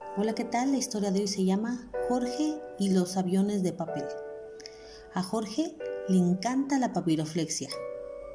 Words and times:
Hola, 0.00 0.34
¿qué 0.34 0.44
tal? 0.44 0.72
La 0.72 0.78
historia 0.78 1.10
de 1.10 1.20
hoy 1.20 1.28
se 1.28 1.44
llama 1.44 1.90
Jorge 2.08 2.60
y 2.78 2.90
los 2.90 3.16
aviones 3.16 3.62
de 3.62 3.72
papel. 3.72 4.04
A 5.12 5.22
Jorge 5.22 5.76
le 6.08 6.18
encanta 6.18 6.78
la 6.78 6.92
papiroflexia. 6.92 7.68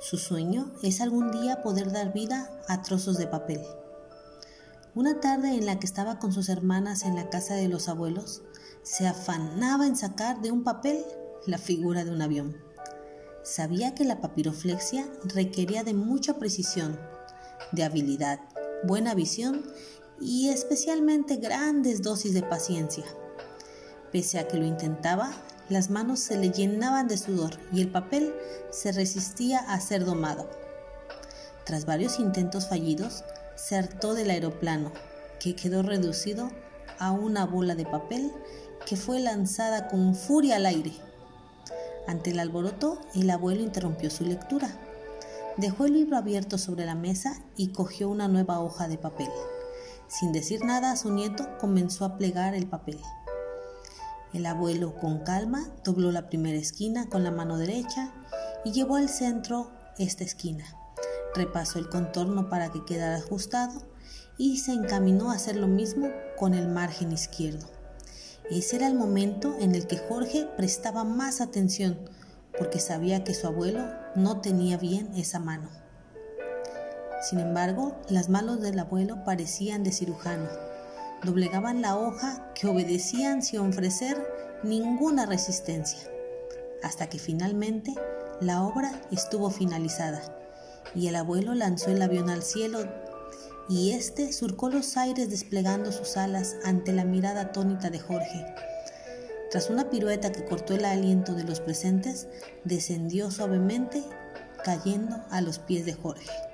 Su 0.00 0.18
sueño 0.18 0.72
es 0.82 1.00
algún 1.00 1.30
día 1.30 1.62
poder 1.62 1.92
dar 1.92 2.12
vida 2.12 2.50
a 2.68 2.82
trozos 2.82 3.18
de 3.18 3.26
papel. 3.26 3.60
Una 4.94 5.20
tarde 5.20 5.50
en 5.50 5.66
la 5.66 5.78
que 5.78 5.86
estaba 5.86 6.18
con 6.18 6.32
sus 6.32 6.48
hermanas 6.48 7.04
en 7.04 7.14
la 7.14 7.30
casa 7.30 7.54
de 7.54 7.68
los 7.68 7.88
abuelos, 7.88 8.42
se 8.82 9.06
afanaba 9.06 9.86
en 9.86 9.96
sacar 9.96 10.40
de 10.40 10.50
un 10.50 10.64
papel 10.64 11.04
la 11.46 11.58
figura 11.58 12.04
de 12.04 12.10
un 12.10 12.22
avión. 12.22 12.56
Sabía 13.42 13.94
que 13.94 14.04
la 14.04 14.20
papiroflexia 14.20 15.08
requería 15.22 15.84
de 15.84 15.94
mucha 15.94 16.38
precisión, 16.38 16.98
de 17.72 17.84
habilidad, 17.84 18.40
buena 18.84 19.14
visión 19.14 19.64
y 20.20 20.50
especialmente 20.50 21.36
grandes 21.36 22.02
dosis 22.02 22.34
de 22.34 22.42
paciencia. 22.42 23.04
Pese 24.12 24.38
a 24.38 24.48
que 24.48 24.58
lo 24.58 24.66
intentaba, 24.66 25.32
las 25.68 25.88
manos 25.88 26.20
se 26.20 26.36
le 26.36 26.50
llenaban 26.50 27.08
de 27.08 27.16
sudor 27.16 27.52
y 27.72 27.80
el 27.80 27.88
papel 27.90 28.34
se 28.70 28.92
resistía 28.92 29.58
a 29.58 29.80
ser 29.80 30.04
domado. 30.04 30.50
Tras 31.64 31.86
varios 31.86 32.18
intentos 32.18 32.68
fallidos, 32.68 33.24
se 33.54 33.76
hartó 33.76 34.14
del 34.14 34.30
aeroplano, 34.30 34.92
que 35.38 35.54
quedó 35.54 35.82
reducido 35.82 36.50
a 36.98 37.12
una 37.12 37.46
bola 37.46 37.74
de 37.74 37.84
papel 37.84 38.32
que 38.86 38.96
fue 38.96 39.20
lanzada 39.20 39.88
con 39.88 40.14
furia 40.14 40.56
al 40.56 40.66
aire. 40.66 40.92
Ante 42.06 42.30
el 42.30 42.40
alboroto, 42.40 43.00
el 43.14 43.30
abuelo 43.30 43.62
interrumpió 43.62 44.10
su 44.10 44.24
lectura. 44.24 44.70
Dejó 45.56 45.86
el 45.86 45.92
libro 45.92 46.16
abierto 46.16 46.58
sobre 46.58 46.86
la 46.86 46.94
mesa 46.94 47.40
y 47.56 47.68
cogió 47.68 48.08
una 48.08 48.26
nueva 48.26 48.60
hoja 48.60 48.88
de 48.88 48.98
papel. 48.98 49.28
Sin 50.10 50.32
decir 50.32 50.62
nada 50.64 50.92
a 50.92 50.96
su 50.96 51.10
nieto, 51.10 51.48
comenzó 51.58 52.04
a 52.04 52.18
plegar 52.18 52.54
el 52.54 52.66
papel. 52.66 53.00
El 54.34 54.44
abuelo, 54.44 54.94
con 54.96 55.20
calma, 55.20 55.70
dobló 55.84 56.12
la 56.12 56.28
primera 56.28 56.58
esquina 56.58 57.08
con 57.08 57.24
la 57.24 57.30
mano 57.30 57.56
derecha 57.56 58.12
y 58.66 58.72
llevó 58.72 58.96
al 58.96 59.08
centro 59.08 59.70
esta 59.96 60.24
esquina 60.24 60.76
repasó 61.34 61.78
el 61.78 61.88
contorno 61.88 62.48
para 62.48 62.70
que 62.70 62.84
quedara 62.84 63.16
ajustado 63.16 63.82
y 64.36 64.58
se 64.58 64.72
encaminó 64.72 65.30
a 65.30 65.34
hacer 65.34 65.56
lo 65.56 65.66
mismo 65.66 66.08
con 66.38 66.54
el 66.54 66.68
margen 66.68 67.12
izquierdo. 67.12 67.66
Ese 68.50 68.76
era 68.76 68.88
el 68.88 68.94
momento 68.94 69.56
en 69.60 69.74
el 69.74 69.86
que 69.86 69.98
Jorge 69.98 70.48
prestaba 70.56 71.04
más 71.04 71.40
atención 71.40 71.98
porque 72.58 72.80
sabía 72.80 73.22
que 73.22 73.34
su 73.34 73.46
abuelo 73.46 73.84
no 74.16 74.40
tenía 74.40 74.76
bien 74.76 75.12
esa 75.14 75.38
mano. 75.38 75.68
Sin 77.20 77.40
embargo, 77.40 77.96
las 78.08 78.28
manos 78.28 78.60
del 78.60 78.78
abuelo 78.78 79.24
parecían 79.24 79.84
de 79.84 79.92
cirujano. 79.92 80.48
Doblegaban 81.22 81.82
la 81.82 81.96
hoja 81.96 82.50
que 82.54 82.66
obedecían 82.66 83.42
sin 83.42 83.60
ofrecer 83.60 84.16
ninguna 84.62 85.26
resistencia, 85.26 86.00
hasta 86.82 87.08
que 87.08 87.18
finalmente 87.18 87.94
la 88.40 88.62
obra 88.62 88.92
estuvo 89.10 89.50
finalizada 89.50 90.22
y 90.94 91.08
el 91.08 91.16
abuelo 91.16 91.54
lanzó 91.54 91.90
el 91.90 92.02
avión 92.02 92.30
al 92.30 92.42
cielo 92.42 92.80
y 93.68 93.92
éste 93.92 94.32
surcó 94.32 94.68
los 94.68 94.96
aires 94.96 95.30
desplegando 95.30 95.92
sus 95.92 96.16
alas 96.16 96.56
ante 96.64 96.92
la 96.92 97.04
mirada 97.04 97.42
atónita 97.42 97.90
de 97.90 98.00
Jorge. 98.00 98.46
Tras 99.50 99.70
una 99.70 99.90
pirueta 99.90 100.32
que 100.32 100.44
cortó 100.44 100.74
el 100.74 100.84
aliento 100.84 101.34
de 101.34 101.44
los 101.44 101.60
presentes, 101.60 102.28
descendió 102.64 103.30
suavemente, 103.30 104.02
cayendo 104.64 105.24
a 105.30 105.40
los 105.40 105.58
pies 105.58 105.86
de 105.86 105.94
Jorge. 105.94 106.49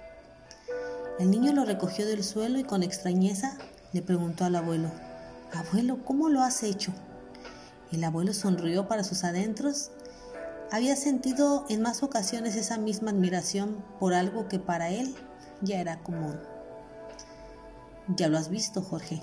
El 1.19 1.31
niño 1.31 1.53
lo 1.53 1.64
recogió 1.64 2.06
del 2.06 2.22
suelo 2.22 2.59
y 2.59 2.64
con 2.64 2.83
extrañeza 2.83 3.56
le 3.92 4.03
preguntó 4.03 4.45
al 4.45 4.56
abuelo, 4.56 4.91
Abuelo, 5.55 6.05
¿cómo 6.05 6.28
lo 6.28 6.42
has 6.42 6.62
hecho? 6.62 6.92
El 7.92 8.05
abuelo 8.05 8.34
sonrió 8.34 8.89
para 8.89 9.05
sus 9.05 9.25
adentros 9.25 9.91
había 10.73 10.97
sentido 10.97 11.64
en 11.69 11.81
más 11.81 12.03
ocasiones 12.03 12.57
esa 12.57 12.77
misma 12.77 13.11
admiración 13.11 13.85
por 14.01 14.14
algo 14.14 14.48
que 14.48 14.58
para 14.58 14.90
él 14.90 15.14
ya 15.63 15.80
era 15.80 16.02
común. 16.02 16.36
Ya 18.17 18.29
lo 18.29 18.36
has 18.36 18.48
visto, 18.48 18.83
Jorge. 18.83 19.23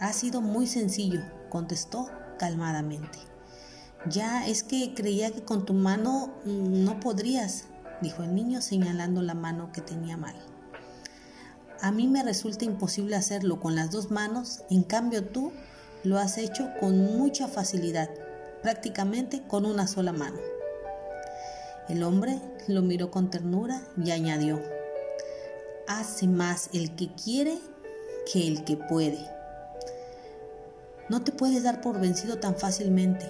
Ha 0.00 0.12
sido 0.12 0.40
muy 0.40 0.66
sencillo, 0.66 1.20
contestó 1.50 2.10
calmadamente. 2.38 3.18
Ya 4.08 4.46
es 4.48 4.64
que 4.64 4.94
creía 4.94 5.30
que 5.30 5.44
con 5.44 5.64
tu 5.64 5.72
mano 5.72 6.34
no 6.44 6.98
podrías, 6.98 7.66
dijo 8.00 8.24
el 8.24 8.34
niño 8.34 8.60
señalando 8.60 9.22
la 9.22 9.34
mano 9.34 9.70
que 9.72 9.80
tenía 9.80 10.16
mal. 10.16 10.34
A 11.82 11.90
mí 11.90 12.06
me 12.06 12.22
resulta 12.22 12.64
imposible 12.64 13.16
hacerlo 13.16 13.58
con 13.58 13.74
las 13.74 13.90
dos 13.90 14.12
manos, 14.12 14.62
en 14.70 14.84
cambio 14.84 15.24
tú 15.24 15.52
lo 16.04 16.16
has 16.16 16.38
hecho 16.38 16.70
con 16.78 17.16
mucha 17.16 17.48
facilidad, 17.48 18.08
prácticamente 18.62 19.42
con 19.48 19.66
una 19.66 19.88
sola 19.88 20.12
mano. 20.12 20.38
El 21.88 22.04
hombre 22.04 22.40
lo 22.68 22.82
miró 22.82 23.10
con 23.10 23.30
ternura 23.30 23.82
y 23.96 24.12
añadió, 24.12 24.62
hace 25.88 26.28
más 26.28 26.70
el 26.72 26.94
que 26.94 27.12
quiere 27.16 27.58
que 28.32 28.46
el 28.46 28.62
que 28.62 28.76
puede. 28.76 29.18
No 31.08 31.24
te 31.24 31.32
puedes 31.32 31.64
dar 31.64 31.80
por 31.80 32.00
vencido 32.00 32.38
tan 32.38 32.54
fácilmente, 32.54 33.26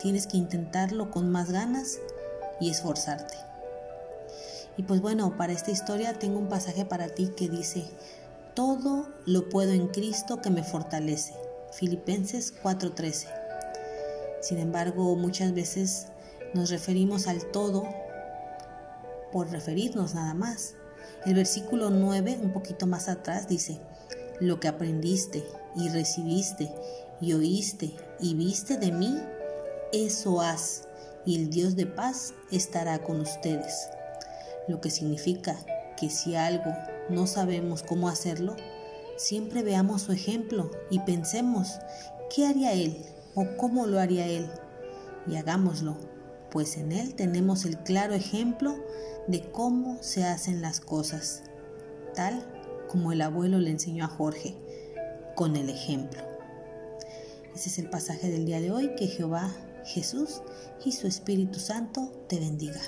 tienes 0.00 0.26
que 0.26 0.36
intentarlo 0.36 1.10
con 1.10 1.30
más 1.30 1.50
ganas 1.50 1.98
y 2.60 2.68
esforzarte. 2.68 3.45
Y 4.76 4.82
pues 4.82 5.00
bueno, 5.00 5.36
para 5.36 5.52
esta 5.52 5.70
historia 5.70 6.18
tengo 6.18 6.38
un 6.38 6.48
pasaje 6.48 6.84
para 6.84 7.08
ti 7.08 7.32
que 7.36 7.48
dice, 7.48 7.84
todo 8.54 9.08
lo 9.24 9.48
puedo 9.48 9.72
en 9.72 9.88
Cristo 9.88 10.40
que 10.40 10.50
me 10.50 10.62
fortalece. 10.62 11.34
Filipenses 11.72 12.54
4:13. 12.62 13.28
Sin 14.40 14.58
embargo, 14.58 15.16
muchas 15.16 15.52
veces 15.52 16.08
nos 16.54 16.70
referimos 16.70 17.26
al 17.26 17.44
todo 17.50 17.84
por 19.32 19.50
referirnos 19.50 20.14
nada 20.14 20.34
más. 20.34 20.74
El 21.24 21.34
versículo 21.34 21.90
9, 21.90 22.38
un 22.42 22.52
poquito 22.52 22.86
más 22.86 23.08
atrás, 23.08 23.48
dice, 23.48 23.80
lo 24.40 24.60
que 24.60 24.68
aprendiste 24.68 25.44
y 25.74 25.88
recibiste 25.88 26.72
y 27.20 27.32
oíste 27.32 27.94
y 28.20 28.34
viste 28.34 28.76
de 28.76 28.92
mí, 28.92 29.20
eso 29.92 30.40
haz, 30.40 30.88
y 31.24 31.36
el 31.36 31.50
Dios 31.50 31.76
de 31.76 31.86
paz 31.86 32.34
estará 32.50 33.02
con 33.02 33.20
ustedes. 33.20 33.88
Lo 34.68 34.80
que 34.80 34.90
significa 34.90 35.56
que 35.96 36.10
si 36.10 36.34
algo 36.34 36.72
no 37.08 37.26
sabemos 37.26 37.82
cómo 37.82 38.08
hacerlo, 38.08 38.56
siempre 39.16 39.62
veamos 39.62 40.02
su 40.02 40.12
ejemplo 40.12 40.70
y 40.90 41.00
pensemos, 41.00 41.78
¿qué 42.34 42.46
haría 42.46 42.72
Él 42.72 42.96
o 43.34 43.46
cómo 43.56 43.86
lo 43.86 44.00
haría 44.00 44.26
Él? 44.26 44.48
Y 45.26 45.36
hagámoslo 45.36 45.96
pues 46.56 46.78
en 46.78 46.92
él 46.92 47.14
tenemos 47.14 47.66
el 47.66 47.76
claro 47.76 48.14
ejemplo 48.14 48.76
de 49.26 49.42
cómo 49.50 49.98
se 50.02 50.24
hacen 50.24 50.62
las 50.62 50.80
cosas, 50.80 51.42
tal 52.14 52.42
como 52.88 53.12
el 53.12 53.20
abuelo 53.20 53.58
le 53.58 53.70
enseñó 53.70 54.04
a 54.04 54.08
Jorge, 54.08 54.54
con 55.34 55.56
el 55.56 55.68
ejemplo. 55.68 56.22
Ese 57.54 57.68
es 57.68 57.78
el 57.78 57.90
pasaje 57.90 58.30
del 58.30 58.46
día 58.46 58.60
de 58.60 58.70
hoy, 58.70 58.94
que 58.96 59.06
Jehová, 59.06 59.54
Jesús 59.84 60.40
y 60.82 60.92
su 60.92 61.06
Espíritu 61.06 61.58
Santo 61.58 62.10
te 62.28 62.38
bendiga. 62.38 62.80